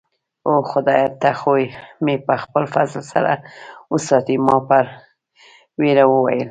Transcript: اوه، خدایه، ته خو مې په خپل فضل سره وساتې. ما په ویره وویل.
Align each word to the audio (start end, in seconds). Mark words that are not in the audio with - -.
اوه، 0.47 0.61
خدایه، 0.71 1.07
ته 1.21 1.29
خو 1.39 1.51
مې 2.03 2.15
په 2.25 2.33
خپل 2.43 2.63
فضل 2.73 3.01
سره 3.13 3.31
وساتې. 3.93 4.35
ما 4.45 4.57
په 4.67 4.77
ویره 5.79 6.05
وویل. 6.07 6.39